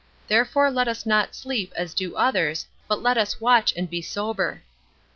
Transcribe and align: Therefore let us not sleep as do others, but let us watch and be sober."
Therefore 0.27 0.71
let 0.71 0.87
us 0.87 1.05
not 1.05 1.35
sleep 1.35 1.73
as 1.75 1.93
do 1.93 2.15
others, 2.15 2.65
but 2.87 3.03
let 3.03 3.19
us 3.19 3.39
watch 3.39 3.71
and 3.77 3.87
be 3.87 4.01
sober." 4.01 4.63